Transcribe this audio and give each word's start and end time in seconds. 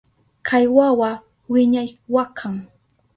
Kay 0.47 0.65
wawa 0.75 1.09
wiñay 1.51 1.89
wakan. 2.13 2.55